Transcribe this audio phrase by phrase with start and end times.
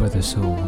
[0.00, 0.60] for the soul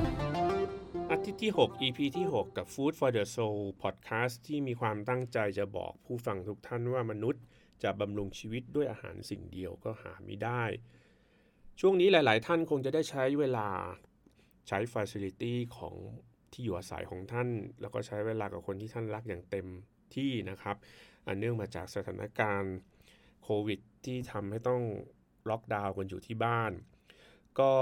[1.11, 7.43] อาทิตย์ที่ 6 EP ที่ 6 กับ Food for the Soul Podcast ที่มีความตั้งใจจะบอกผู้ฟังทุกท่านว่ามนุษย์
[7.83, 10.63] จะบำรุงชีวิตด้วยอาหารสิ่งเดียวก็หาไม่ได้
[11.81, 13.69] ช่วงนี้หลาย ๆ ท่านคงจะได้ใช้เวลา
[14.69, 15.95] ใช้ Facility ของ
[16.53, 17.49] ที่อยู่อาศัยของท่าน
[17.81, 19.67] แล้วก็ใช้เวลากับคนที่ท่านรักอย่างเต็ม
[20.15, 20.77] ที่นะครับ
[21.27, 22.75] อันเนื่องมาจากสถานการณ์
[23.43, 24.83] โควิดที่ทำให้ต้อง
[25.51, 26.73] ล็อกดาวน์กันอยู่ที่บ้าน
[27.61, 27.73] ก็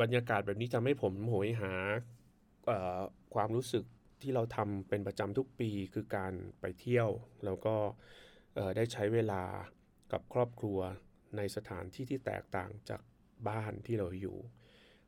[0.00, 1.72] บรรยากาศแบบนี้ทำให้ผมโหยหา
[3.34, 3.84] ความรู้สึก
[4.22, 7.08] ที่เราทำเป็นประจำทุกปีคือการไปเที่ยว
[7.44, 7.76] แล้วก็
[8.76, 9.42] ได้ใช้เวลา
[10.12, 10.78] กับครอบครัว
[11.36, 13.02] ในสถานที่ที่แตกต่างจาก
[13.48, 14.38] บ้านที่เราอยู่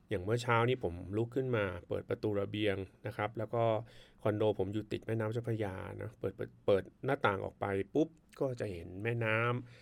[0.09, 3.64] อย่างเมื่อเช้านี้ผมลุกขึ้นมาเปิดประตูระเบียงนะครับ แล้วก็
[4.23, 8.09] คอนโดผมอยู่ติดแม่น้ำเจ้าพระยานะเปิดเปิดเปิดหน้าต่างออกไปปุ๊บ
[8.41, 9.39] ก็จะเห็นแม่น้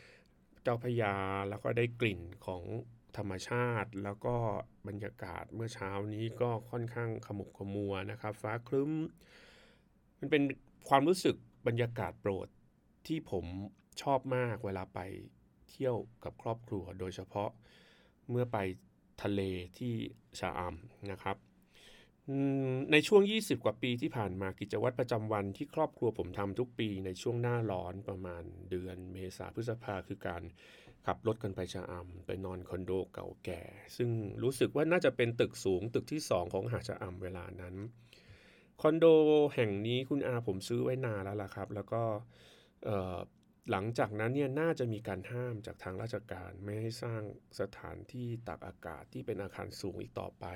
[0.08, 1.14] ำเจ้าพระยา
[1.48, 2.62] แล้วก็ได้กลิ่นของ
[3.16, 4.36] ธรรมชาติแล้วก็
[4.88, 8.90] บรรยากาศเมื่อเช้านี้ก็ค่อนข้างขมุกขมัวนะครับ ฟ้าครึ้ม
[10.18, 10.42] มันเป็น
[10.88, 12.48] ความรู้สึกบรรยากาศโปรด
[13.06, 13.44] ที่ผม
[14.02, 15.00] ชอบมากเวลาไป
[15.70, 17.50] เที่ยวกับครอบครัว โดยเฉพาะ
[18.30, 18.58] เมื่อไป
[19.22, 19.40] ทะเล
[19.78, 19.94] ที่
[20.38, 20.74] ชาอัม
[21.10, 21.36] นะครับ
[22.92, 30.42] ในช่วง 20 กว่าปีที่ผ่านมากิจวัตรประจำวันที่ครอบครัวผมทำทุกปีในช่วงหน้าร้อนประมาณเดือนเมษาพฤษภาคือการ
[31.06, 33.62] ขับรถกันไปชะอำไปนอนคอนโดเก่าแก่
[33.96, 34.10] ซึ่ง
[34.42, 37.74] รู้สึกว่าน่าจะเป็นตึกสูงตึกที่ 2 ของหาดชะอำเวลานั้น
[38.82, 39.06] คอนโด
[39.54, 42.02] แห่งนี้คุณอาผมซื้อไว้นานแล้วล่ะครับ แล้วก็
[43.70, 47.22] หลังจากนั้นเนี่ยน่าจะมีการห้ามจากทางราชการไม่ให้สร้าง
[47.60, 50.46] สถานที่ตักอากาศที่เป็นอาคารสูงอีกต่อไป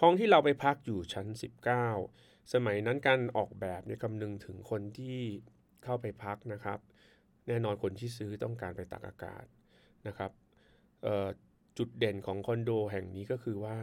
[0.00, 1.26] ห้องที่เราไปพักอยู่ชั้น
[1.88, 5.18] 19 สมัยนั้นการออกแบบเนี่ยคำนึงถึงคนที่
[5.84, 6.78] เข้าไปพักนะครับ
[7.48, 9.44] แน่นอนคนที่ซื้อต้องการไปตักอากาศ
[10.06, 10.30] นะครับ
[11.78, 13.78] จุดเด่นของคอนโดแห่งนี้ก็คือว่า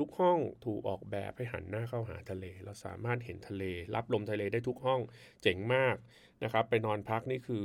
[0.00, 5.00] ทุกห้องถูกออกแบบให้หันหน้าเข้าหาทะเล เราสามารถเห็นทะเล รับลมทะเลได้ทุกห้อง
[5.42, 5.96] เจ๋งมาก
[6.44, 7.62] นะครับ ไปนอนพักนี่คือ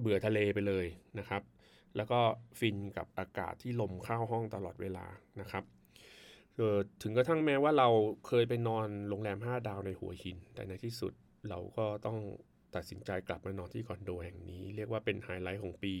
[0.00, 0.86] เบื่อทะเลไปเลย
[1.18, 1.42] นะครับ
[1.96, 2.20] แล้วก็
[2.58, 5.06] ฟินกับอากาศที่ลมเข้าห้องตลอดเวลา
[5.40, 5.64] นะครับ
[7.02, 7.88] ถึงกระทั่งแม้ว่าเรา
[8.26, 11.12] เคยไปนอนโรงแรม 5 ดาวในหัวหิน แต่ในที่สุด
[11.48, 12.18] เราก็ต้อง
[12.74, 15.94] ตัดสินใจกลับมานอนที่คอนโดแห่งนี้ เรียกว่าเป็นไฮไลท์ของปี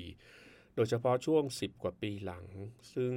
[0.76, 2.44] โดยเฉพาะช่วง 10 กว่าปีหลัง
[2.94, 3.12] ซึ่ง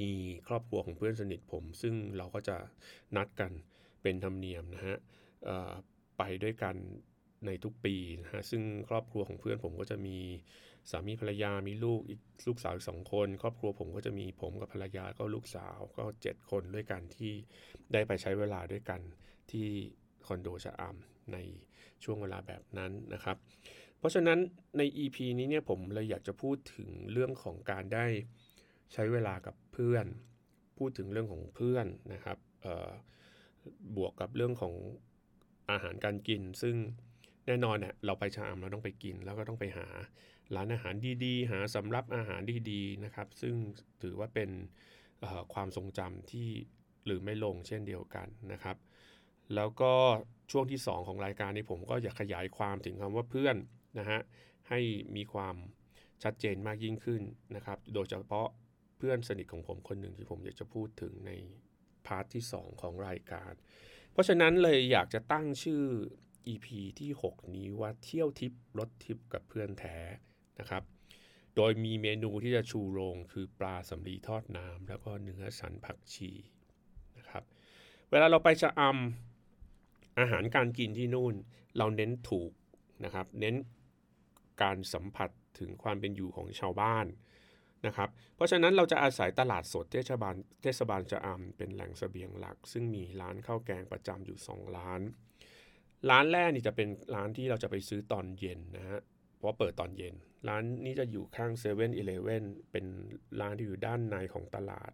[0.00, 0.12] มี
[0.48, 2.56] ครอบครัวของเพื่อนสนิทผม ซึ่งเราก็จะ
[3.16, 3.52] นัดกัน
[4.02, 4.96] เป็นธรรมเนียมนะฮะ
[6.18, 6.76] ไปด้วยกัน
[7.46, 10.18] ในทุกปีนะฮะซึ่งครอบครัวของเพื่อนผมก็จะมี
[10.90, 17.32] สามีภรรยามีลูกอีกลูกสาวอีกสองคน ครอบครัวผมก็จะมีผมกับภรรยาก็ลูกสาวก็ 7 คนด้วยกันที่
[17.92, 19.00] ได้ไปใช้เวลาด้วยกัน
[19.50, 19.66] ที่
[20.26, 21.38] คอนโดชะอำใน
[22.04, 23.36] ช่วงเวลาแบบนั้นนะครับ
[23.98, 24.38] เพราะฉะนั้น
[24.78, 28.06] ใน EP นี้เนี่ยผมเลยอยากจะพูดถึงเรื่องของการได้
[28.92, 30.06] ใช้เวลากับเพื่อน
[30.78, 32.38] พูดถึงเรื่องของเพื่อนนะครับ
[33.96, 34.74] บวกกับเรื่องของ
[35.70, 36.76] อาหารการกิน ซึ่ง
[37.46, 39.86] แน่นอนเนี่ยเราไปชามเราต้องไปกินแล้วก็ต้องไปหา
[40.54, 42.40] ร้านอาหารดีๆ หาสำรับอาหาร
[42.70, 43.54] ดีๆนะครับ ซึ่ง
[44.02, 44.50] ถือว่าเป็น
[45.54, 46.48] ความทรงจำที่
[47.06, 48.76] หรือไม่ลงเช่นเดียวกันนะครับ
[49.54, 49.92] แล้วก็
[50.50, 53.56] ช่วงที่ 2 ของรายการนี้ผมก็อยากขยายความถึงคำว่าเพื่อน
[53.98, 54.20] นะฮะ
[54.68, 54.80] ให้
[55.16, 55.56] มีความ
[56.22, 57.22] ชัดเจนมากยิ่งขึ้น
[57.56, 58.48] นะครับ โดยเฉพาะ
[58.98, 61.32] เพื่อนสนิทของผมคนหนึ่งที่ผมอยากจะพูดถึงใน
[62.06, 63.52] พาร์ทที่ 2 ของรายการ
[64.12, 65.82] เพราะฉะนั้นเลยอยากจะตั้งชื่อ
[66.48, 66.66] EP
[67.00, 69.98] ที่ 6 นี้ว่าเที่ยวทิปรถทิปกับเพื่อนแท้
[70.60, 70.82] นะครับ
[71.56, 76.30] โดยมีเมนูที่จะชูโรงคือปลาสำลีทอดน้ำแล้วก็เนื้อสันผักชี
[77.18, 77.42] นะครับ
[78.10, 81.34] เวลาเราไปชะอำอาหารการกินที่นู่น
[81.76, 82.52] เราเน้นถูก
[83.04, 83.54] นะครับ เน้น
[84.62, 87.06] การสัมผัสถึงความเป็นอยู่ของชาวบ้าน
[87.86, 95.00] นะครับ เพราะฉะนั้นเราจะอาศัยตลาดสดเทศบาลเทศบาลจะอำเป็นแหล่งสเสบียงหลัก ซึ่งมีร้านข้าวแกงประจำอยู่ 2 ร้าน
[96.10, 99.00] ร้านแรกนี่จะเป็นร้านที่เราจะไปซื้อตอนเย็นนะฮะ
[99.46, 100.14] ราะเปิดตอนเย็น
[100.48, 102.86] ร้านนี้จะอยู่ข้างเซเว่นอีเลฟเว่นเป็น
[103.40, 104.92] ร้านที่อยู่ด้านในของตลาด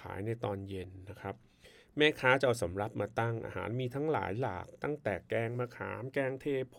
[0.00, 1.34] ขายในตอนเย็นนะครับ
[1.96, 6.76] แม่ค้าจะเอาสำรับมาตั้งอาหารมีทั้งหลายหลาก ตั้งแต่แกงมะขามแกงเทโพ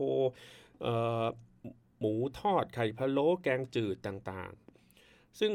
[2.00, 5.52] หมูทอดไข่พะโล้แกงจืดต่างๆ ซึ่ง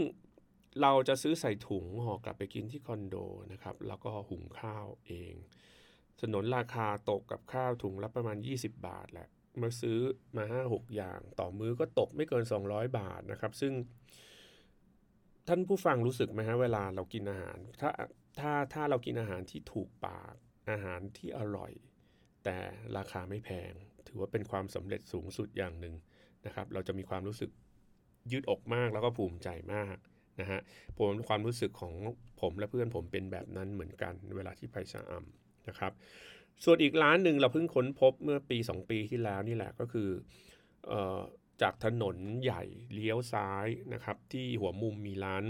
[0.82, 3.16] เราจะซื้อใส่ถุงห่อกลับไปกินที่คอนโด
[3.52, 5.34] นะครับ แล้วก็หุงข้าวเอง
[6.20, 9.28] สนนราคาตกกับข้าวถุงละประมาณ 20 บาทแหละ
[9.62, 9.98] มาซื้อ
[10.36, 13.72] มา 5-6 อย่าง ต่อมื้อก็ตกไม่เกิน 200 บาทนะครับ ซึ่ง
[15.48, 17.90] ท่านผู้ฟังรู้สึกไหมฮะเวลาเรากินอาหาร ถ้า
[18.40, 20.34] ถ้าถ้าเรากินอาหารที่ถูกปาก
[20.70, 21.72] อาหารที่อร่อย
[22.44, 22.58] แต่
[22.96, 23.72] ราคาไม่แพง
[24.06, 25.94] ถือว่าเป็นความสำเร็จสูงสุดอย่างหนึ่ง
[26.46, 27.50] นะครับ เราจะมีความรู้สึก
[28.30, 29.96] ยืดอกมากแล้วก็ภูมิใจมาก
[30.40, 30.60] นะฮะ
[30.96, 31.94] ผมความรู้สึกของ
[32.40, 35.92] ผมและเพื่อนผมเป็นแบบนั้นเหมือนกัน เวลาที่ไปชะอำนะครับ
[36.64, 40.08] ส่วนอีกร้านหนึ่งเราเพิ่งค้นพบเมื่อปี 2 ปีที่แล้วนี่แหละก็คือ
[40.90, 40.92] อ
[41.62, 42.62] จากถนนใหญ่
[42.94, 45.44] เลี้ยวซ้ายนะครับ ที่หัวมุมมีร้าน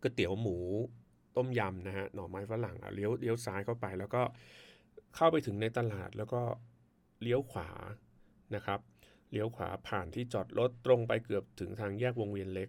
[0.00, 0.56] ก๋วยเตี๋ยวหมู
[1.36, 4.22] ต้มยำนะฮะหน่อไม้ฝรั่งเลี้ยวเลี้ยวซ้ายเข้าไป แล้วก็
[5.16, 6.42] เข้าไปถึงในตลาดแล้วก็
[7.22, 7.70] เลี้ยวขวา
[8.54, 8.80] นะครับ
[9.32, 12.68] เลี้ยวขวาผ่านที่จอดรถตรงไปเกือบถึงทางแยกวงเวียนเล็ก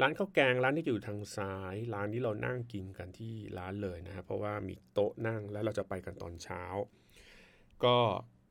[0.00, 6.62] ร้านข้าวแกงร้านที่อยู่ทางซ้าย ร้านนี้เรานั่งกินกันที่ร้านเลยนะครับเพราะว่ามีโต๊ะนั่งแล้วเราจะไปกันตอนเช้า
[7.84, 7.96] ก็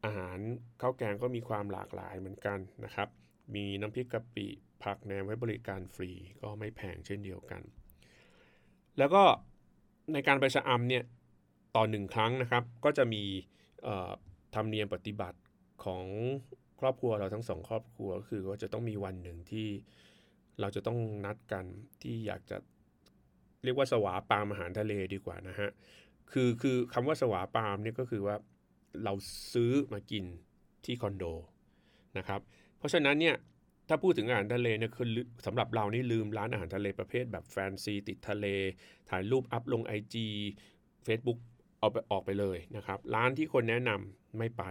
[0.05, 0.37] อาหาร
[0.81, 3.07] ข้าวแกงก็มีความหลากหลายเหมือนกันนะครับ
[3.55, 4.47] มีน้ำพริกกะปิ
[4.83, 6.11] ผักแหนมไว้บริการฟรี
[6.41, 7.61] ก็ไม่แพงเช่นเดียวกัน
[8.97, 9.23] แล้วก็
[10.13, 11.03] ในการไปชะอำเนี่ย
[11.75, 13.23] ต่อหนึ่งครั้งนะครับ ก็จะมี
[14.55, 15.39] ธรรมเนียมปฏิบัติ
[15.85, 16.05] ของ
[16.79, 19.67] ครอบครัวเราทั้งสองครอบครัวก็คือว่าจะต้องมีวันหนึ่งที่
[20.59, 21.65] เราจะต้องนัดกัน
[22.01, 22.57] ที่อยากจะ
[23.63, 25.69] เรียกว่าสวาปามอาหารทะเลดีกว่านะฮะ
[26.31, 28.35] คือคือคำว่าสวาปามเนี่ยก็คือว่า
[29.03, 29.13] เรา
[29.53, 30.25] ซื้อมากิน
[30.85, 31.25] ที่คอนโด
[32.17, 32.41] นะครับ
[32.77, 33.35] เพราะฉะนั้นเนี่ย
[33.89, 35.07] ถ้าพูดถึงอาหารทะเลเนี่ยคือ
[35.45, 38.45] สำหรับเรานี่ลืมร้านอาหารทะเลประเภทแบบแฟนซีติดทะเล
[39.09, 40.15] ถ่ายรูปอัพลง IG
[41.05, 41.39] Facebook
[41.79, 44.63] เอาไปออกไปเลยนะครับ ร้านที่คนแนะนำไม่ไป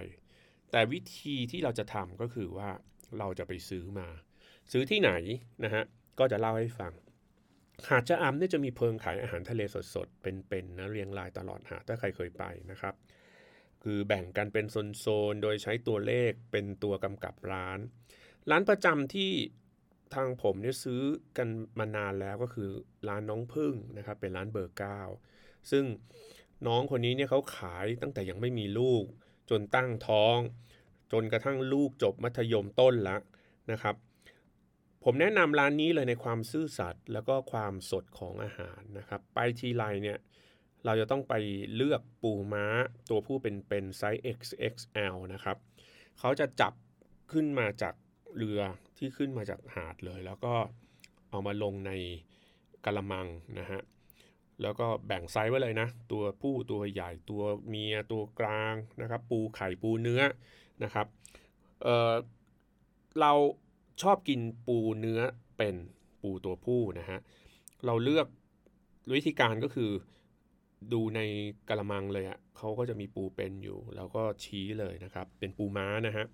[0.71, 2.69] แต่วิธีที่เราจะทำก็คือว่า
[3.19, 4.09] เราจะไปซื้อมา
[4.73, 5.13] ซื้อที่ไหน
[5.65, 5.85] นะฮะ
[6.19, 6.93] ก็จะเล่าให้ฟัง
[7.89, 9.61] หาดชะอำเนี่ยจะมีเพิงขายอาหารทะเล
[9.95, 12.95] สดๆ เป็นๆนะเรียงรายตลอดหาถ้าใครเคยไปนะครับ
[13.83, 14.67] คือแบ่งกันเป็น
[15.01, 17.79] โซนๆ โดยใช้ตัวเลขเป็นตัวกำกับร้าน
[18.51, 19.31] ร้านประจำที่
[20.15, 21.03] ทางผมเนี่ยซื้อ
[21.39, 21.49] กัน
[21.79, 22.71] มานานแล้วก็คือ
[23.09, 25.01] ร้านน้องพึ่งนะครับเป็นร้านเบอร์เก้า
[25.71, 25.85] ซึ่ง
[26.67, 29.05] น้องคนนี้เนี่ยเขาขายตั้งแต่ยังไม่มีลูก
[29.51, 30.39] จนตั้งท้อง
[31.13, 33.21] จนกระทั่งลูกจบมัธยมต้นล้ว
[33.71, 33.97] นะครับ
[35.05, 40.19] ผมแนะนำร้านนี้เลยในความซื่อสัตย์แล้วก็ความสดของอาหารนะครับ ไปทีไรเนี่ย
[40.85, 41.35] เราจะต้องไป
[41.75, 42.67] เลือกปูม้า
[43.11, 45.57] ตัวผู้เป็นเป็นไซส์ XXL นะครับ
[46.19, 46.73] เขาจะจับ
[47.33, 47.95] ขึ้นมาจาก
[48.37, 48.61] เรือ
[48.99, 50.55] ที่ขึ้นมาจากหาดเลย แล้วก็
[51.31, 51.93] เอามาลงใน
[52.85, 53.27] กระมัง
[53.59, 53.81] นะฮะ
[54.63, 60.23] แล้วก็แบ่งไซส์ไว้เลยนะ ตัวผู้ตัวใหญ่ตัวเมียตัวกลางนะครับ ปูไข่ปูเนื้อ
[60.85, 61.07] นะครับ
[61.83, 63.33] เเรา
[64.03, 65.21] ชอบกินปูเนื้อ
[65.59, 65.77] เป็น
[66.23, 67.19] ปูตัวผู้นะฮะ
[67.87, 68.27] เราเลือก
[69.15, 69.91] วิธีการก็คือ
[70.93, 71.21] ดูใน
[71.69, 76.27] กระมังเลยอะ่ะเขาก็จะมีปูเป็นอยู่ แล้วก็ชี้เลยนะครับ เป็นปูม้านะฮะ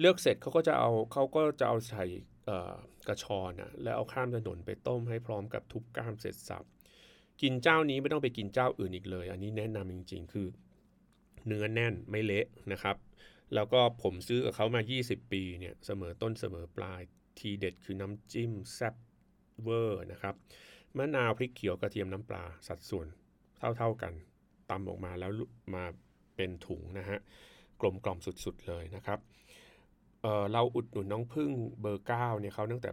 [0.00, 2.04] เลือกเสร็จเขาก็จะเอาเขาก็จะเอาใส่
[3.08, 6.64] กระชอนนะแล้วเอาข้ามถนนไปต้มให้พร้อมกับทุบก้ามเสร็จสับ
[7.42, 10.46] กินเจ้านี้ไม่ต้องไปกินเจ้าอื่นอีกเลย อันนี้แนะนำจริง ๆ คือ
[11.46, 12.96] เนื้อแน่นไม่เละนะครับ
[13.54, 17.00] แล้วก็ผมซื้อกับเขามา 20 ปีเนี่ยเสมอต้นเสมอปลาย
[17.38, 18.94] ทีเด็ดคือน้ำจิ้มแซ่บ
[19.62, 20.34] เวอร์นะครับ
[20.96, 23.06] มะนาวพริกเขียวกระเทียมน้ำปลาสัดส่วน
[23.58, 24.12] เท่าๆกัน
[24.70, 25.30] ตำออกมาแล้ว
[25.74, 25.84] มา
[26.36, 27.18] เป็นถุงนะฮะ
[27.80, 29.18] กลมกล่อมสุดๆเลยนะครับ
[30.22, 32.90] เเราอุดหนุนน้องพึ่งเบอร์เก้าเนี่ยเขาตั้งแต่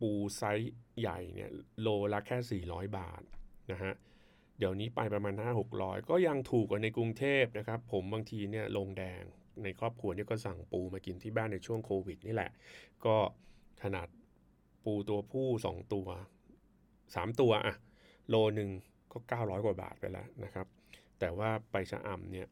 [0.00, 1.50] ปูไซส์ใหญ่เนี่ย
[1.80, 3.22] โลละแค่ 400 บาท
[3.72, 3.92] นะฮะ
[4.58, 9.22] เดี๋ยวนี้ไปประมาณ 5 600 ก็ยังถูกกว่าในกรุงเทพนะครับ ผมบางทีเนี่ยลงแดง
[9.62, 12.50] ในครอบครัวนี่ก็สั่งปูมากินที่บ้านในช่วงโควิดนี่แหละ
[13.04, 13.16] ก็
[13.82, 14.08] ขนาด
[14.84, 16.08] ปูตัวผู้2ตัว
[16.74, 17.74] 3ตัวอะ
[18.28, 18.70] โลหนึ่ง
[19.12, 20.66] ก็ 900 กว่าบาทไปแล้วนะครับ
[21.18, 22.48] แต่ว่าไปชะอำเนี่ย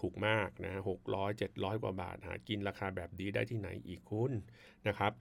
[0.00, 4.32] ถูกมากนะหกร้อยเจ็ดร้อยกว่าบาท หากินราคาแบบดีได้ที่ไหนอีกคุณ
[4.88, 5.12] นะครับ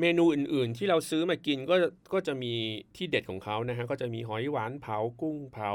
[0.00, 1.76] เมนูอื่นๆที่เราซื้อมากินก็
[2.12, 2.52] ก็จะมี
[2.96, 5.72] ที่เด็ดของเขานะฮะก็จะมีหอยหวานเผากุ้งเผา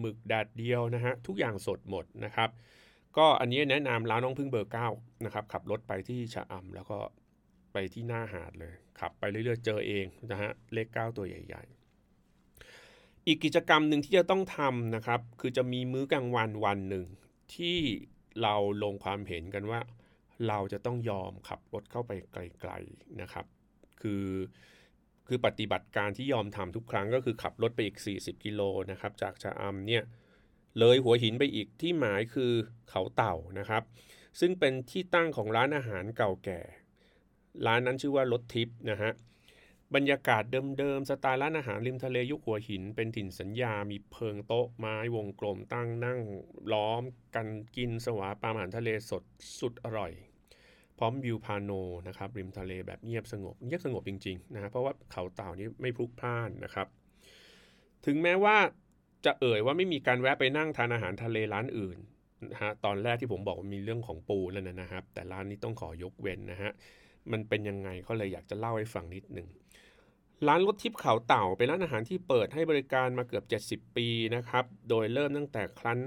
[0.00, 2.50] หมึกแดดเดียวนะฮะทุกอย่างสดหมดนะครับ
[3.16, 4.88] ก็อันนี้แนะนำร้านน้องพึ่งเบอร์เก้า
[5.24, 6.98] นะครับขับรถไปที่ชะอำแล้วก็
[7.72, 11.62] ไปที่หน้าหาดเลยขับไปเรื่อยๆเจอเองนะฮะเลขเก้าตัวใหญ่
[12.46, 17.06] ๆ อีกกิจกรรมหนึ่งที่จะต้องทำนะครับ คือจะมีมื้อกลางวันวันหนึ่ง
[17.54, 17.78] ที่
[18.42, 19.80] เราลงความเห็นกันว่า
[20.48, 23.46] เราจะต้องยอมขับรถเข้าไปไกลๆนะครับ
[24.00, 24.26] คือ
[25.26, 30.02] คือปฏิบัติการที่ยอมทำทุกครั้งก็คือขับรถไปอีก 40 กิโลนะครับจากชะอำเนี่ย
[30.78, 32.52] เลยหัวหินไปอีกที่หมายคือ
[32.90, 33.82] เขาเต่านะครับ
[34.40, 36.60] ซึ่งเป็นที่ตั้งของร้านอาหารเก่าแก่
[37.66, 39.12] ร้านนั้นชื่อว่ารถทิพย์นะฮะ
[39.94, 40.42] บรรยากาศ
[40.78, 46.20] เดิมๆสไตล์ร้านอาหารริมทะเลยุคหัวหิน เป็นถิ่นสัญญา มีเพิงโต๊ะไม้วงกลมตั้งนั่ง
[46.72, 47.02] ล้อม
[47.34, 49.22] กันกินสวาปามอาหารทะเลสด
[49.58, 50.12] สุดอร่อย
[50.98, 51.70] พร้อมวิวพาโน
[52.08, 56.86] นะครับริมทะเลแบบเงียบสงบเงียบสงบจริงๆนะเพราะว่าเขาเต่านี้ไม่พลุกพล่านนะครับ
[58.06, 58.56] ถึงแม้ว่า
[59.24, 61.98] จะเอ่ยว่าไม่มีการแวะไปนั่งทานอาหารทะเลร้านอื่น
[62.52, 66.70] นะฮะตอนแรกที่ผมบอกว่ามีเรื่องของปูแล้วนะครับ แต่ร้านนี้ต้องขอยกเว้นนะฮะ
[67.32, 69.48] มันเป็นยังไงเขาเลยอยากจะเล่าให้ฟังนิดหนึ่ง
[70.48, 73.44] ร้านรถทิพย์เขาเต่าเป็นร้านอาหารที่เปิดให้บริการมาเกือบ
[73.86, 75.98] 70 ปีนะครับ โดยเริ่มตั้งแต่ครั้น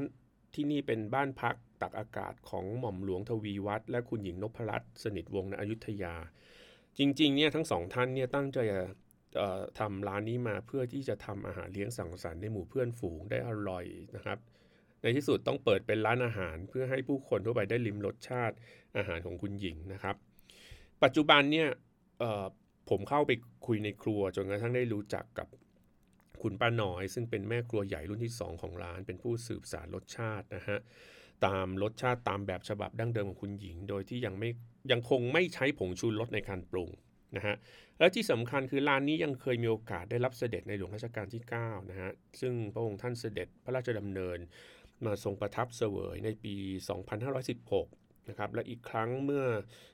[0.54, 6.16] ที่นี่เป็นบ้านพักตักอากาศของหม่อมหลวงทวีวัฒน์และคุณหญิงนพรัตน์สนิทวงศ์ในอยุธยา
[6.98, 8.58] จริงๆเนี่ยทั้งสองท่านเนี่ยตั้งใจ
[9.80, 13.86] ทำร้านนี้มาเพื่อที่จะทำอาหารเลี้ยงสังสรรค์ในหมู่เพื่อนฝูงได้อร่อย
[14.16, 14.38] นะครับ
[15.02, 18.56] ในที่สุดต้องเปิดเป็นร้านอาหารเพื่อให้ผู้คนทั่วไปได้ลิมรสชาติ
[18.98, 20.16] อาหารของคุณหญิงนะครับ
[21.04, 21.70] ปัจจุบันเนี่ย
[22.90, 23.32] ผมเข้าไป
[23.68, 25.48] คุยในครัวจนกระทั่งได้รู้จักกับ
[26.42, 30.80] คุณป้าน้อย ซึ่งเป็นแม่ครัวใหญ่รุ่นที่ 2 ของร้าน เป็นผู้สืบสารรสชาตินะฮะ
[31.46, 34.50] ตามรสชาติตามแบบฉบับดั้งเดิมของคุณหญิง โดยที่ยังไม่
[34.92, 36.90] ยังคงไม่ใช้ผงชูรสในการปรุง
[37.36, 37.56] นะฮะ
[38.00, 42.12] และที่สำคัญคือร้านนี้ยังเคยมีโอกาสได้รับเสด็จในหลวงรัชกาลที่9นะฮะ
[42.42, 44.40] ซึ่งพระองค์ท่านเสด็จพระราชดำเนิน
[45.06, 46.56] มาทรงประทับเสวยในปี
[47.42, 49.46] 2516นะครับและอีกครั้งเมื่อ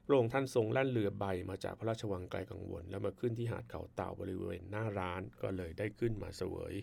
[0.05, 6.73] พระองค์ท่านทรงแล่นเรือใบมาจากพระราชวังไกลกังวล แล้วมาขึ้นที่หาดเขาเต่าบริเวณหน้าร้านก็เลยได้ขึ้นมาเสวย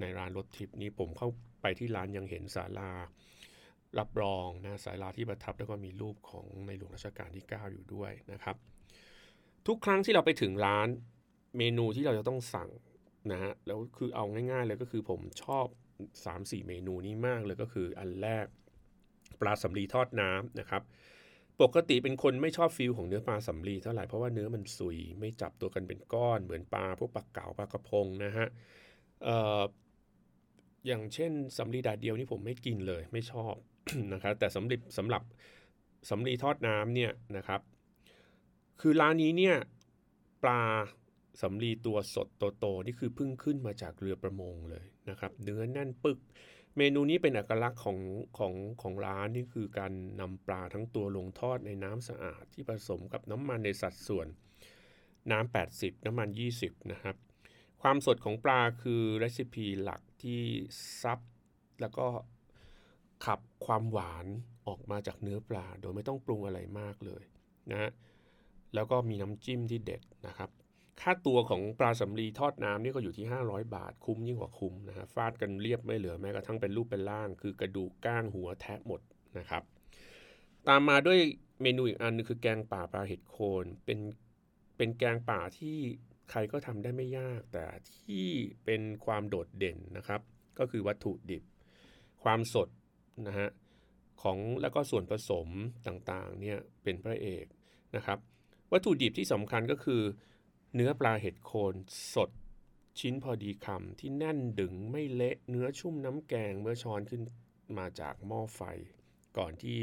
[0.00, 1.28] ในร้านรถทิพนี้ผมเข้า
[1.62, 2.92] ไปที่ร้านยังเห็นศาลา
[3.98, 8.56] รับรองนะศาลาที่ประทับแล้วก็มีรูปของในหลวงรัชกาลที่ 9 อยู่ด้วยนะครับ
[9.66, 10.88] ทุกครั้งที่เราไปถึงร้าน
[11.58, 12.68] เมนูที่เราจะต้องสั่ง
[13.32, 15.66] นะฮะแล้วคือเอาง่ายๆเลยก็คือผมชอบ
[16.24, 18.46] 3-4 เมนูนี้มากเลยก็คืออันแรก
[19.40, 20.82] ปลาสำลีทอดน้ำนะครับ
[21.62, 28.46] ปกติเป็นคนไม่ชอบฟิลของเนื้อปลาสำลีเท่าไหร่เพราะว่าเนื้อมันสุยไม่จับตัวกันเป็นก้อนเหมือนปลาพวกปลาเก๋าปลากระพงนะฮะ
[30.86, 33.54] อย่างเช่นสำลีดาดเดียวนี่ผมไม่กินเลยไม่ชอบ
[34.12, 35.22] นะครับแต่สำหรับสำหรับ
[36.10, 37.60] สำลีทอดน้ำเนี่ยนะครับ
[38.80, 39.56] คือร้านนี้เนี่ย
[40.42, 40.62] ปลา
[41.40, 46.18] สำลีตัวสดโตๆนี่คือเพิ่งขึ้นมาจากเรือประมงเลยนะครับ เนื้อแน่นปึก
[46.76, 47.98] เมนูนี้เป็นเอกลักษณ์ของ
[48.38, 54.26] ของของร้านนี่คือการนำปลาทั้งตัวลงทอดในน้ำสะอาดที่ผสมกับน้ำมันในสัดส่วน
[55.30, 56.28] น้ำ 80 น้ำมัน
[56.60, 57.16] 20 นะครับ
[57.82, 60.40] ความสดของปลาคือรีซิปีหลักที่
[61.02, 61.18] ซับ
[61.80, 62.06] แล้วก็
[63.24, 64.26] ขับความหวาน
[64.66, 67.22] ออกมาจากเนื้อปลา โดยไม่ต้องปรุงอะไรมากเลย
[67.72, 67.90] นะ
[68.74, 70.50] แล้วก็มีน้ำจิ้มที่เด็ดนะครับ
[71.00, 79.00] ค่าตัวของปลาสำลีทอดน้ำนี่ก็อยู่ที่ 500 บาท คุ้มยิ่งกว่าคุ้มนะฮะฟาดกันเรียบไม่เหลือแม้กระทั่งเป็นรูปเป็นร่าง คือกระดูกก้างหัวแทะหมด
[79.38, 79.62] นะครับ
[80.68, 81.18] ตามมาด้วย
[81.62, 83.98] เมนูอีกอันนึงคือแกงป่าปลาเห็ดโคนเป็น
[84.76, 85.76] เป็นแกงป่าที่
[86.30, 88.26] ใครก็ทำได้ไม่ยาก แต่ที่
[88.64, 90.20] เป็นความโดดเด่นนะครับ
[90.58, 91.42] ก็คือวัตถุดิบ
[92.22, 92.68] ความสด
[93.28, 93.48] นะฮะ
[94.22, 95.48] ของแล้วก็ส่วนผสม
[95.86, 97.46] ต่างๆเนี่ยเป็นพระเอก
[97.96, 98.18] นะครับ
[98.72, 100.02] วัตถุดิบที่สำคัญก็คือ
[100.74, 101.74] เนื้อปลาเห็ดโคน
[102.14, 102.30] สด
[102.98, 107.22] ชิ้นพอดีคำที่แน่นดึงไม่เละเนื้อชุ่มน้ำแกงเมื่อช้อนขึ้น
[107.78, 108.62] มาจากหม้อไฟ
[109.38, 109.80] ก่อนที่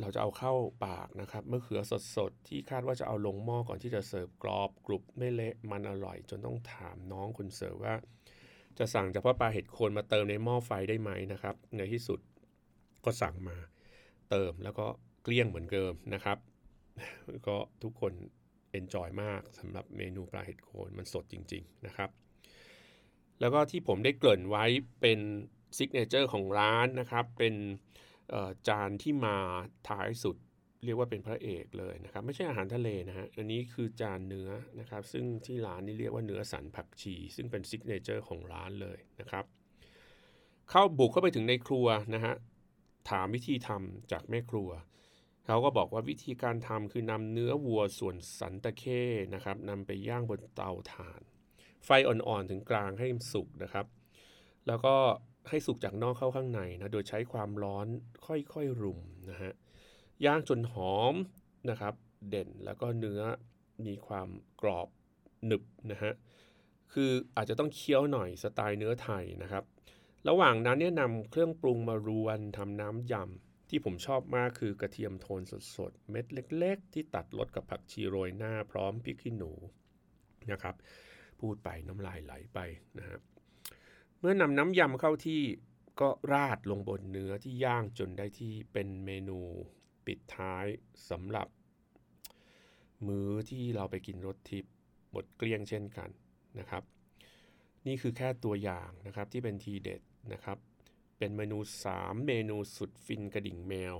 [0.00, 0.54] เราจะเอาเข้า
[0.86, 1.80] ปากนะครับมะเขือ
[2.16, 7.94] สดๆ ที่คาดว่าจะเอาลงหม้อก่อนที่จะเสิร์ฟกรอบกรุบไม่เละมันอร่อย จนต้องถามน้องคนเสิร์ฟว่า
[8.78, 12.20] จะสั่งเฉพาะปลาเห็ดโคนมาเติมในหม้อไฟได้ไหมนะครับ ในที่สุด
[13.04, 13.56] ก็สั่งมา
[14.30, 14.86] เติมแล้วก็
[15.22, 16.38] เกลี้ยงเหมือนเดิมนะครับ
[17.48, 18.12] ก็ทุกคน
[18.72, 22.10] enjoy มากสำหรับเมนูปลาเห็ดโคนมันสดจริง ๆ นะครับ
[23.40, 24.64] แล้วก็ที่ผมได้เกริ่นไว้
[25.00, 25.18] เป็น
[25.76, 27.54] signature ของร้านนะครับ เป็น
[28.68, 29.36] จานที่มา
[29.88, 30.36] ท้ายสุด
[30.84, 39.44] เรียกว่าเป็นพระเอกเลยนะครับ ไม่ใช่อาหารทะเลนะฮะอันนี้คือจานเนื้อนะครับ ซึ่งที่ร้านนี่เรียกว่าเนื้อสันผักชี ซึ่งเป็น signature ของร้านเลยนะครับ
[40.70, 42.34] เข้าบุกเข้าไปถึงในครัวนะฮะ
[43.10, 44.70] ถามวิธีทำจากแม่ครัว
[45.46, 49.02] เขาก็บอกว่าวิธีการทำคือนำเนื้อวัวส่วนสันตะเข้
[49.34, 51.22] นะครับนำไปย่างบนเตาถ่าน
[51.84, 53.86] ไฟอ่อนๆถึงกลางให้สุกนะครับ
[54.66, 54.94] แล้วก็
[55.48, 57.86] ให้สุกจากนอกเข้าข้างในนะโดยใช้ความร้อน
[58.26, 59.52] ค่อยๆรุมนะฮะ
[60.24, 61.14] ย่างจนหอม
[61.70, 61.94] นะครับ
[62.30, 63.20] เด่นแล้วก็เนื้อ
[63.86, 64.28] มีความ
[64.60, 64.88] กรอบ
[65.46, 66.12] หนึบนะฮะ
[66.92, 69.64] คืออาจจะต้องเคี้ยวหน่อยสไตล์เนื้อไทยนะครับ
[70.28, 75.42] ระหว่างนั้นเนี่ยนำเครื่องปรุงมารวนทำน้ำยำ ที่ผมชอบมากคือกระเทียมโทน
[75.76, 76.26] สดๆ เม็ด
[76.58, 79.52] เล็ก ๆ ที่ตัดรสกับผักชีโรยหน้าพร้อมพริกขี้หนู
[80.52, 80.74] นะครับ
[81.40, 82.58] พูดไปน้ำลายไหลไป
[82.98, 83.20] นะครับ
[84.18, 85.42] เมื่อนำน้ำยำเข้าที่
[86.00, 89.40] ก็ราดลงบนเนื้อที่ย่างจนได้ที่เป็นเมนู
[90.06, 90.66] ปิดท้าย
[91.10, 91.48] สำหรับ
[93.06, 94.72] มื้อที่เราไปกินรสทิพย์
[95.10, 96.10] หมดเกลี้ยงเช่นกัน
[96.58, 96.82] นะครับ
[97.86, 100.00] นี่คือแค่ตัวอย่างนะครับที่เป็นทีเด็ด
[100.32, 100.58] นะครับ
[101.22, 101.58] เป็นเมนู
[101.92, 103.94] 3 เมนูสุดฟินกระดิ่งแมว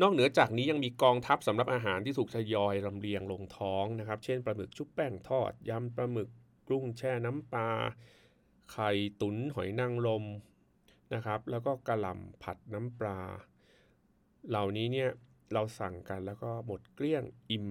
[0.00, 6.28] นอกเหนือจากนี้ยังมีกองทัพสำหรับอาหารที่ถูกทยอยลำเลียงลงท้องนะครับ เช่นปลาหมึกชุบแป้งทอดยำปลาหมึก
[6.68, 7.68] กุ้งแช่น้ำปลา
[8.72, 10.24] ไข่ตุ๋นหอยนางรม
[11.14, 13.18] นะครับ แล้วก็กระหล่ำผัดน้ำปลา
[14.48, 15.10] เหล่านี้เนี่ย
[15.52, 17.68] เราสั่งกันแล้วก็หมดเกลี้ยงอิ่ม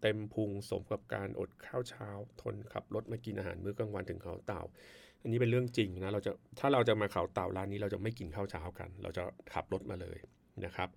[0.00, 2.08] เต็มพุงสมกับการอดข้าวเช้า
[2.40, 4.62] ทนขับรถมากินอาหารมื้อกลางวันถึงเขาเต่า
[5.22, 10.18] อันนี้เป็นเรื่องจริงนะเราจะถ้าเราจะมาเขาเต่าร้านนี้เราจะไม่กินข้าวเช้ากัน เราจะขับรถมาเลย
[10.64, 10.88] นะครับ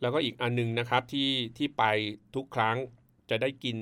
[0.00, 1.84] แล้วก็อีกอันนึงนะครับที่ที่ไป
[2.34, 2.76] ทุกครั้ง
[3.30, 3.76] จะได้กิน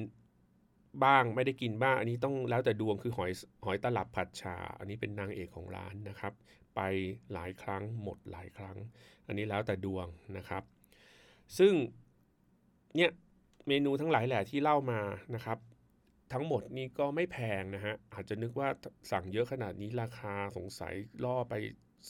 [1.04, 3.30] บ้างไม่ได้กินบ้าง อันนี้ต้องแล้วแต่ดวงคือหอย
[3.64, 6.32] หอยตลับผัดชา อันนี้เป็นนางเอกของร้านนะครับ
[6.76, 6.80] ไป
[7.32, 8.76] หลายครั้งหมดหลายครั้ง
[9.26, 10.06] อันนี้แล้วแต่ดวง
[10.36, 10.62] นะครับ
[11.58, 11.72] ซึ่ง
[12.96, 13.10] เนี่ย
[13.68, 15.00] เมนูทั้งหลายแหละที่เล่ามา
[15.34, 15.58] นะครับ
[16.32, 18.68] ทั้งหมดนี่ก็ไม่แพงนะฮะ อาจจะนึกว่า
[19.10, 21.54] สั่งเยอะขนาดนี้ราคาสงสัยล่อไป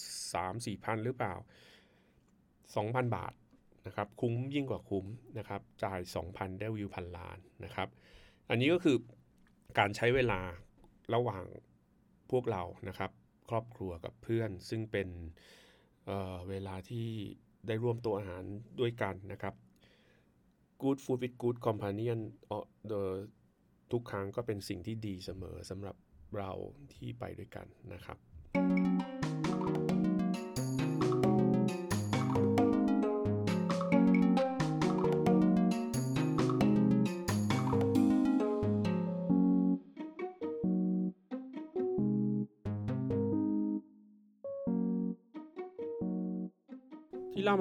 [0.09, 1.35] 3 4พันหรือเปล่า
[2.45, 3.33] 2,000 บาท
[3.87, 5.07] นะครับคุ้มยิ่งกว่าคุ้ม
[5.39, 7.89] นะครับจ่าย 2,000 ได้วิวพันล้านนะครับ
[8.51, 8.97] อันนี้ก็คือ
[9.79, 10.41] การใช้เวลา
[11.15, 11.45] ระหว่าง
[12.31, 13.11] พวกเรานะครับ
[13.51, 15.09] ครอบครัวกับเพื่อน ซึ่งเป็น
[16.07, 17.07] เเวลาที่
[17.67, 18.43] ได้ร่วมตัวอาหาร
[18.81, 19.55] ด้วยกันนะครับ
[20.83, 22.21] Good Food with Good Companion
[22.89, 22.95] เด
[23.93, 25.97] ทุกครั้งก็เป็นสิ่งที่ดีเสมอสำหรับ
[26.39, 26.51] เรา
[26.95, 28.19] ที่ไปด้วยกันนะครับ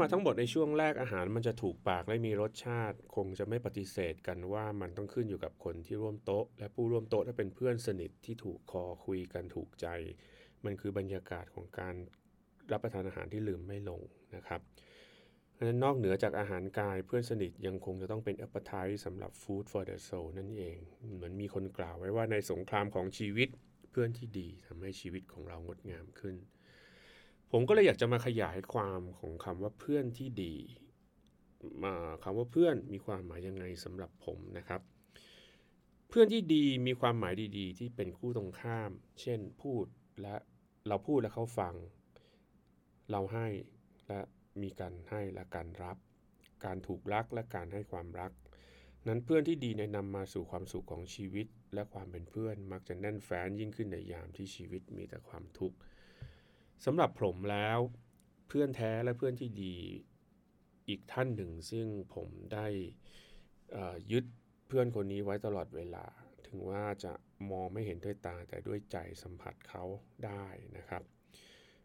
[0.01, 9.88] มาทั้งหมดในช่วงแรกอาหารมันจะถูกปากและมีรสชาติ คงจะไม่ปฏิเสธกันว่ามันต้องขึ้นอยู่กับคนที่ร่วมโต๊ะ และผู้ร่วมโต๊ะถ้าเป็นเพื่อนสนิทที่ถูกคอคุยกันถูกใจ
[10.65, 11.95] มันคือบรรยากาศของการ
[12.71, 14.01] รับประทานอาหารที่ลืมไม่ลง
[14.35, 14.62] นะครับ
[15.53, 20.77] เพราะฉะนั้นนอกเหนือจากอาหารกายเพื่อนสนิทยังคงจะต้องเป็น appetite สำหรับ food for the soul นั่นเอง
[21.15, 23.50] เหมือนมีคนกล่าวไว้ว่าในสงครามของชีวิต
[23.91, 26.35] เพื่อนที่ดีทำให้ชีวิตของเรางดงามขึ้น
[27.55, 30.55] ผมก็เลยอยากจะมาขยายความของคำว่าเพื่อนที่ดี
[31.83, 31.93] มา
[32.24, 34.81] คำว่าเพื่อนมีความหมายยังไงสำหรับผมนะครับ
[36.09, 39.85] เพื่อนที่ดีมีความหมายดีๆ ที่เป็นคู่ตรงข้าม เช่นพูด
[40.22, 40.35] และ
[40.87, 41.74] เราพูดและเขาฟัง
[43.11, 43.48] เราให้
[44.07, 44.22] และ
[44.61, 45.98] มีการให้และการรับ
[46.66, 48.31] การถูกรักและการให้ความรัก
[49.07, 55.77] นั้นเพื่อนที่ดีในนำมาสู่ความสุขของชีวิต และความเป็นเพื่อนมักจะแน่นแฟ้นยิ่งขึ้นในยามที่ชีวิตมีแต่ความทุกข์
[56.85, 57.79] สำหรับผมแล้ว
[58.48, 59.77] เพื่อนแท้และเพื่อนที่ดี
[60.87, 62.67] อีกท่านหนึ่ง ซึ่งผมได้
[64.11, 64.25] ยึด
[64.67, 66.05] เพื่อนคนนี้ไว้ตลอดเวลา
[66.48, 67.13] ถึงว่าจะ
[67.51, 69.83] มองไม่เห็นด้วยตาแต่ด้วยใจสัมผัสเขา
[70.25, 70.46] ได้
[70.77, 71.03] นะครับ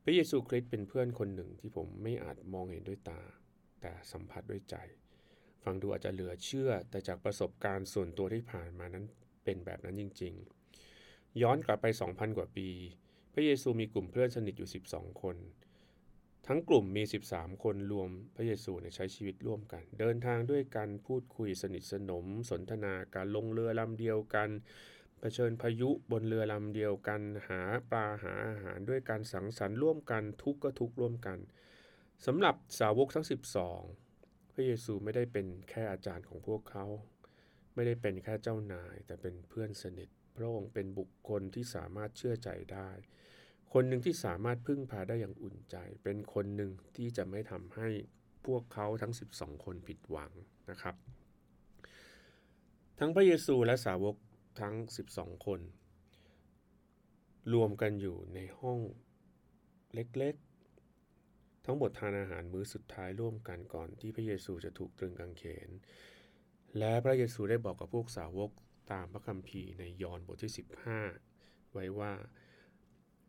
[0.02, 3.20] พระเยซูคริสต์เป็นเพื่อนคนหนึ่งที่ผมไม่อาจมองเห็นด้วยตา
[3.80, 4.76] แต่สัมผัสด้วยใจ
[5.64, 9.04] ฟังดูอาจจะเหลือเชื่อ แต่จากประสบการณ์ส่วนตัวที่ผ่านมานั้น
[9.44, 10.34] เป็นแบบนั้นจริง
[10.86, 12.68] ๆ ย้อนกลับไป 2,000 กว่าปี
[13.38, 15.36] ระเยซูมีกลุ่มเพื่อนสนิทอยู่ 12 คน
[16.46, 24.48] ทั้งกลุ่มมี 13 คนรวมพระเยซูใช้ชีวิตร่วมกัน เดินทางด้วยกันพูดคุยสนิทสนม สนทนาการลงเรือลำเดียวกัน
[25.20, 31.38] เผชิญพายุบนเรือลำเดียวกัน หาปลาหาอาหารด้วยการสังสรรค์ร่วมกันทุกข์ก็ทุกข์ร่วมกัน
[32.26, 33.26] สำหรับสาวกทั้ง
[33.88, 36.86] 12 พระเยซูไม่ได้เป็นแค่อาจารย์ของพวกเขา
[37.78, 42.90] ไม่ได้เป็นแค่เจ้านาย แต่เป็นเพื่อนสนิท พระองค์เป็นบุคคลที่สามารถเชื่อใจได้
[43.72, 47.88] คนหนึ่งที่สามารถพึ่งพาได้อย่างอุ่นใจ เป็นคนหนึ่งที่จะไม่ทำให้
[48.46, 50.30] พวกเขาทั้ง 12 คนผิดหวัง
[50.70, 50.94] นะครับ
[52.98, 54.16] ทั้งพระเยซูและสาวก
[54.60, 54.74] ทั้ง
[55.10, 55.60] 12 คน
[57.52, 58.78] รวมกันอยู่ในห้อง
[59.94, 65.70] เล็กๆ ทั้งหมดทานอาหารมื้อสุดท้ายร่วมกันก่อนที่พระเยซูจะถูกตรึงกางเขน
[66.76, 68.50] และพระเยซูได้บอกกับพวกสาวก
[68.92, 70.52] ตามพระคัมภีร์ในยอห์นบทที่
[71.12, 72.12] 15 ไว้ว่า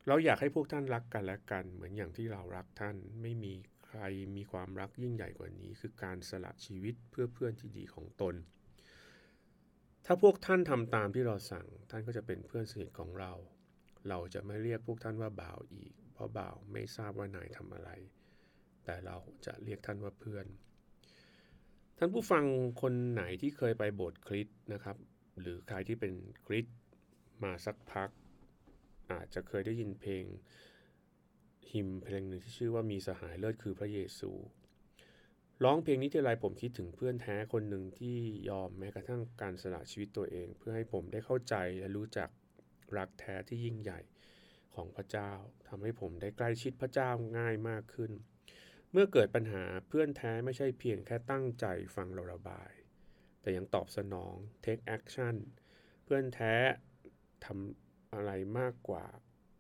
[0.08, 3.54] เราอยากให้พวกท่านรักกันและกัน เหมือนอย่างที่เรารักท่านไม่มี
[3.86, 4.02] ใคร
[4.36, 8.36] มีความรักยิ่งใหญ่กว่านี้ คือการสละชีวิตเพื่อเพื่อนที่ดีของตน
[10.06, 13.34] ถ้าพวกท่านทำตามที่เราสั่งท่านก็จะเป็นเพื่อนสนิทของเรา
[14.10, 17.90] เราจะไม่เรียกพวกท่านว่าบ่าวอีก เพราะบ่าวไม่ทราบว่านายทำอะไร
[18.84, 20.46] แต่เราจะเรียกท่านว่าเพื่อน
[22.02, 22.46] ท่านผู้ฟัง
[22.82, 24.98] คนไหนที่เคยไปโบสถ์คริสต์นะครับ
[25.42, 26.14] หรือใครที่เป็น
[26.46, 26.78] คริสต์
[27.44, 28.10] มาสักพัก
[29.12, 30.24] อาจจะเคยได้ยินเพลง
[31.72, 34.32] ฮิมเพลงหนึ่งที่ชื่อว่ามีสหายเลิศคือพระเยซู
[35.64, 38.18] ร้องเพลงนี้ทีไรผมคิดถึงเพื่อนแท้คนหนึ่งที่
[38.50, 42.30] ยอมแม้กระทั่งการสละชีวิตตัวเอง เพื่อให้ผมได้เข้าใจและรู้จัก
[42.98, 44.00] รักแท้ที่ยิ่งใหญ่
[44.76, 45.32] ของพระเจ้า
[45.68, 48.12] ทำให้ผมได้ใกล้ชิดพระเจ้าง่ายมากขึ้น
[48.92, 52.72] เมื่อเกิดปัญหาเพื่อนแท้ไม่ใช่เพียงแค่ตั้งใจฟังเราระบาย
[53.42, 55.36] แต่ยังตอบสนอง take action
[56.04, 56.54] เพื่อนแท้
[57.46, 59.06] ทำอะไรมากกว่า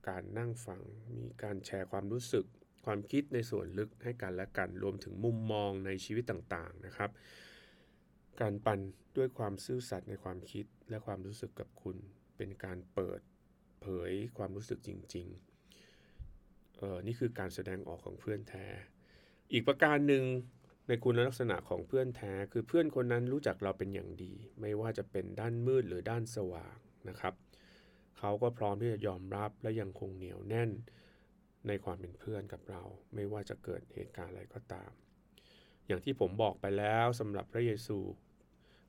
[0.09, 0.81] การนั่งฟัง
[1.17, 2.45] มีการแชร์ความรู้สึก
[2.85, 7.11] ความคิดในส่วนลึกให้กันและกัน รวมถึงมุมมองในชีวิตต่างๆนะครับ
[8.41, 8.79] การปั่น
[9.17, 11.97] ด้วยความซื่อสัตย์ในความคิดและความรู้สึกกับคุณ
[12.37, 13.21] เป็นการเปิด
[13.81, 18.67] เผยความรู้สึกจริงๆ เออนี่คือการแสดงออกของเพื่อนแท้
[19.51, 20.23] อีกประการหนึ่ง
[20.87, 26.75] ในคุณลักษณะของเพื่อนแท้คือเพื่อนคนนั้นรู้จักเราเป็นอย่างดี ไม่ว่าจะเป็นด้านมืดหรือด้านสว่าง
[27.09, 27.33] นะครับ
[28.17, 30.69] เขาก็พร้อมที่จะยอมรับและยังคงเหนียวแน่น
[31.67, 32.81] ในความเป็นเพื่อนกับเรา
[33.15, 34.91] ไม่ว่าจะเกิดเหตุการณ์อะไรก็ตาม
[35.87, 37.97] อย่างที่ผมบอกไปแล้วสำหรับพระเยซู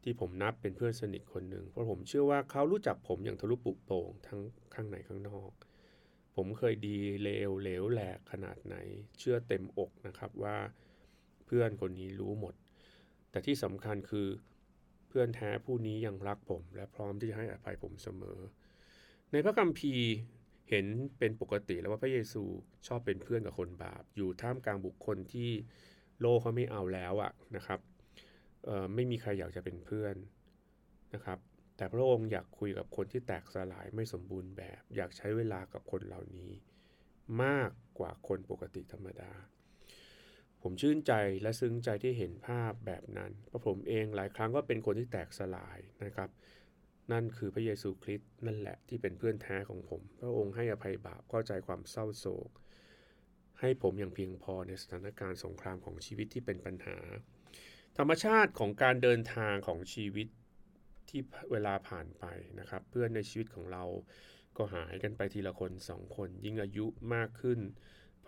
[0.03, 4.40] ที่ผมนับเป็นเพื่อนสนิทคนหนึ่งเพราะผมเชื่อว่าเขารู้จักผมอย่างทะลุปุโป่งทั้ง
[4.75, 5.51] ข้างในข้างนอก
[6.37, 8.77] ผมเคยดีเลวเหลวแหลกขนาดไหน
[9.19, 10.57] เชื่อเต็มอกนะครับว่า
[11.47, 12.55] เพื่อนคนนี้รู้หมด
[13.31, 14.29] แต่ที่สำคัญคือ
[15.09, 18.38] เพื่อนแท้ผู้นี้ยังรักผม และพร้อมที่จะให้อภัยผมเสมอ
[19.33, 20.07] ในพระคัมภีร์
[20.71, 20.87] เห็น
[21.19, 22.43] เป็นปกติแล้วว่าพระเยซู
[22.87, 25.51] ชอบเป็นเพื่อนกับคนบาป อยู่ท่ามกลางบุคคลที่
[26.21, 27.81] โลกเขาไม่เอาแล้วอะนะครับ
[28.95, 30.14] ไม่มีใครอยากจะเป็นเพื่อน
[31.14, 31.38] นะครับ
[31.81, 36.53] แต่พระองค์อยากคุยกับคนที่แตกสลายไม่สมบูรณ์แบบ อยากใช้เวลากับคนเหล่านี้
[37.43, 39.33] มากกว่าคนปกติธรรมดา
[40.62, 41.12] ผมชื่นใจ
[41.43, 46.31] และซึ้งใจที่เห็นภาพแบบนั้นเพราะผมเองหลายครั้งก็เป็นคนที่แตกสลายนะครับ
[47.12, 52.51] นั่นคือพระเยซูคริสต์นั่นแหละที่เป็นเพื่อนแท้ของผม พระองค์ให้อภัยบาปเข้าใจความเศร้าโศก
[53.61, 56.99] ให้ผมอย่างเพียงพอในสถานการณ์สงครามของชีวิตที่เป็นปัญหา
[57.97, 60.29] ธรรมชาติของการเดินทางของชีวิต
[61.11, 61.20] ที่
[61.53, 62.25] เวลาผ่านไป
[62.61, 63.85] นะครับ เพื่อนในชีวิตของเรา
[64.57, 67.61] ก็หายกันไปทีละคนสองคน ยิ่งอายุมากขึ้น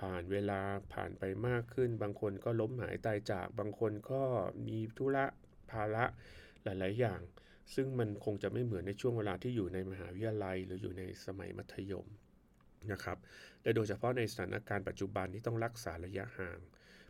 [0.00, 0.60] ผ่านเวลา
[0.94, 4.22] ผ่านไปมากขึ้น บางคนก็ล้มหายตายจากบางคนก็
[4.66, 5.26] มีธุระ
[5.70, 6.04] ภาระ
[6.64, 7.20] หลาย ๆ อย่าง
[7.74, 12.06] ซึ่งมันคงจะไม่เหมือนในช่วงเวลาที่อยู่ในมหาวิทยาลัย หรืออยู่ในสมัยมัธยม
[12.92, 13.18] นะครับ
[13.62, 16.58] และโดยเฉพาะในสถานการณ์ปัจจุบันที่ต้องรักษาระยะห่าง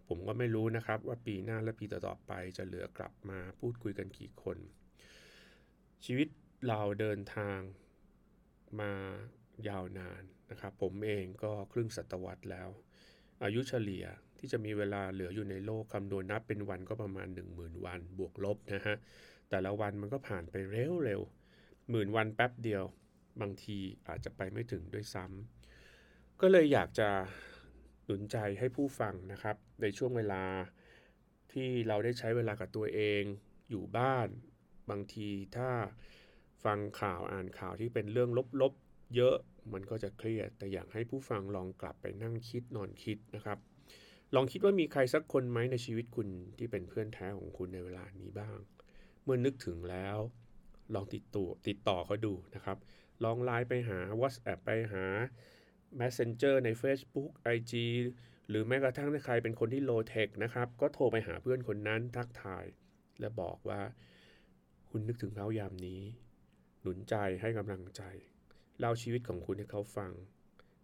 [0.09, 4.59] ผมก็ไม่รู้นะครับว่าปีหน้าและปีต่อๆไปจะเหลือกลับมาพูดคุยกันกี่คน
[6.07, 6.29] ชีวิต
[6.69, 7.59] เราเดินทาง
[8.81, 8.93] มา
[9.69, 12.69] ยาวนานนะครับผมเองก็ครึ่งศตวรรษแล้ว
[13.43, 14.05] อายุเฉลี่ย
[14.39, 18.97] ที่จะมีเวลาเหลืออยู่ในโลกคำนวณนับเป็นวันก็ประมาณ 10,000 วันบวกลบนะฮะ
[19.51, 22.85] แต่ละวันมันก็ผ่านไปเร็วๆหมื่นวันแป๊บเดียว
[23.41, 27.09] บางทีอาจจะไปไม่ถึงด้วยซ้ำก็เลยอยากจะ
[28.05, 30.45] หนุนใจให้ผู้ฟังนะครับ ในช่วงเวลา
[31.53, 33.23] ที่เราได้ใช้เวลากับตัวเอง
[33.71, 34.29] อยู่บ้าน
[34.91, 35.71] บางทีถ้า
[36.65, 39.37] ฟังข่าวอ่านข่าวที่เป็นเรื่องลบๆ เยอะ
[39.73, 43.59] มันก็จะเครียด แต่อยากให้ผู้ฟังลองกลับไปนั่งคิดนอนคิดนะครับ
[44.35, 48.59] ลองคิดว่ามีใครสักคนไหมในชีวิตคุณที่เป็นเพื่อนแท้ของคุณในเวลานี้บ้าง
[49.23, 50.19] เมื่อนึกถึงแล้ว
[50.95, 52.79] ลองติดต่อติดต่อเขาดูนะครับ
[53.25, 55.05] ลองไลน์ไปหา WhatsApp ไปหา
[56.01, 57.73] Messenger ใน Facebook IG
[58.49, 62.65] หรือแม้กระทั่งถ้าใครเป็นคนที่โลเทคนะครับ ก็โทรไปหาเพื่อนคนนั้นทักทาย
[63.21, 63.81] และบอกว่า
[64.95, 66.01] คุณนึกถึงเขายามนี้
[66.81, 68.03] หนุนใจให้กำลังใจ
[68.79, 70.13] เล่าชีวิตของคุณให้เขาฟัง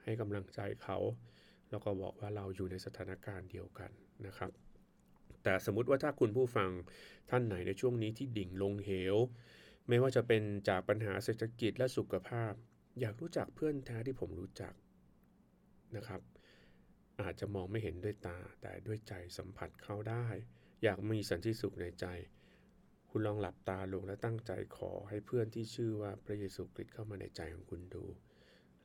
[0.04, 0.98] ให้กำลังใจเขา
[1.70, 3.90] แล้วก็บอกว่าเราอยู่ในสถานการณ์เดียวกัน
[4.26, 4.50] นะครับ
[5.42, 6.70] แต่สมมติว่าถ้าคุณผู้ฟัง
[7.30, 9.16] ท่านไหนในช่วงนี้ที่ดิ่งลงเหว
[9.88, 12.52] ไม่ว่าจะเป็นจากปัญหาเศรษฐกิจและสุขภาพ
[13.00, 14.74] อยากรู้จักเพื่อนแท้ที่ผมรู้จัก
[15.96, 16.20] นะครับ
[17.20, 20.26] อาจจะมองไม่เห็นด้วยตาแต่ด้วยใจสัมผัสเข้าได้
[20.82, 22.06] อยากมีสันติสุขในใจ
[23.10, 28.04] คุณลองหลับตาลงและตั้งใจขอให้เพื่อนที่ชื่อว่าพระเยซูคริสต์เข้ามาในใจของคุณดู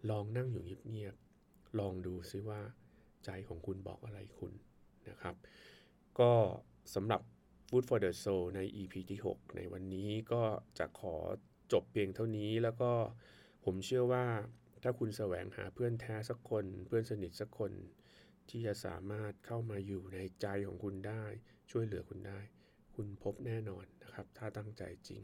[0.09, 2.61] ลองนั่งอยู่เงียบๆลองดูซิว่า
[3.25, 4.53] ใจของคุณบอกอะไรคุณ
[5.09, 5.35] นะครับ
[6.19, 6.31] ก็
[6.95, 7.21] สำหรับ
[7.67, 10.43] Food for the Soul ใน EP ที่ 6 ในวันนี้ก็
[10.79, 11.15] จะขอ
[11.73, 12.91] จบเพียงเท่านี้แล้วก็
[13.65, 14.25] ผมเชื่อว่า
[14.83, 17.71] ถ้าคุณแสวงหาเพื่อนแท้สักคน เพื่อนสนิทสักคน
[18.49, 21.23] ที่จะสามารถเข้ามาอยู่ในใจของคุณได้
[21.71, 22.39] ช่วยเหลือคุณได้
[22.95, 25.21] คุณพบแน่นอนนะครับ ถ้าตั้งใจจริง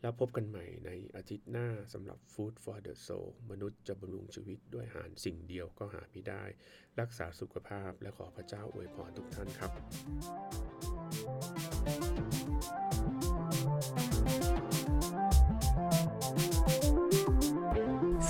[0.00, 6.44] แล้วพบกันใหม่ในอาทิตย์หน้าสำหรับ Food for the Soul มนุษย์จะบำรุงชีวิตด้วยอาหารสิ่งเดียวก็หาไม่ได้
[7.00, 9.72] รักษาสุขภาพและขอพระเจ้าอวยพรทุกท่านครับ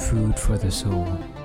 [0.04, 1.41] food for the soul.